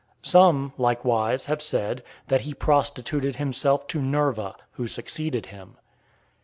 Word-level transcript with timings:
Some, 0.23 0.73
likewise, 0.79 1.45
have 1.45 1.61
said, 1.61 2.01
that 2.27 2.41
he 2.41 2.55
prostituted 2.55 3.35
himself 3.35 3.85
to 3.89 4.01
Nerva, 4.01 4.55
who 4.71 4.87
succeeded 4.87 5.45
him. 5.45 5.77